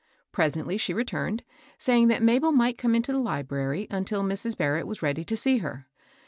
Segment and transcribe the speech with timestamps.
[0.31, 1.43] Presently she returned,
[1.77, 4.57] saying that Mabel might come into the library until Mrs.
[4.57, 5.85] Barrett was ready to see her.